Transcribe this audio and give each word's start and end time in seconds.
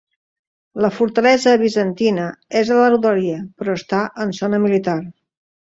La 0.85 0.89
fortalesa 0.95 1.53
bizantina 1.63 2.25
és 2.63 2.71
a 2.71 2.79
la 2.81 2.89
rodalia 2.95 3.39
però 3.61 3.79
està 3.81 4.01
en 4.25 4.37
zona 4.43 4.65
militar. 4.69 5.01